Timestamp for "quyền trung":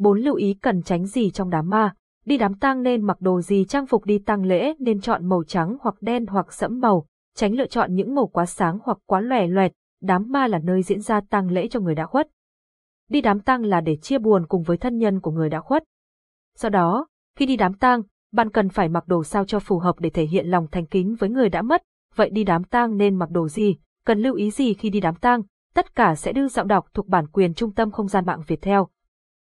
27.26-27.74